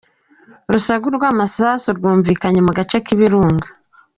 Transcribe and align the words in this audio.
Urusaku 0.69 1.05
rw’amasasu 1.15 1.89
rwumvikanye 1.97 2.59
mu 2.67 2.71
gace 2.77 2.97
k’ibirunga 3.05 3.67